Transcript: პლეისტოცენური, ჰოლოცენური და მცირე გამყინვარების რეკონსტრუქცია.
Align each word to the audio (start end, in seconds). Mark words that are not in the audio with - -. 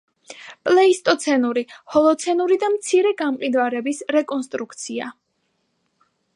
პლეისტოცენური, 0.69 1.63
ჰოლოცენური 1.97 2.57
და 2.65 2.71
მცირე 2.77 3.13
გამყინვარების 3.21 4.03
რეკონსტრუქცია. 4.19 5.15